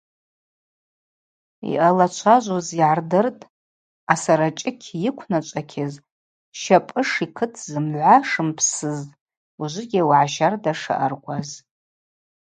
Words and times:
Йъалачважвуз 1.73 2.67
йгӏардыртӏ 2.79 3.43
асарачӏыкӏь 4.13 4.89
йыквначӏвакьыз 5.03 5.93
Щапӏыш 6.59 7.11
йкыт 7.25 7.53
зымгӏва 7.69 8.15
шымпсыз, 8.29 8.99
ужвыгьи 9.61 10.01
уагӏа 10.09 10.33
щарда 10.33 10.73
шаъаркӏваз. 10.81 11.49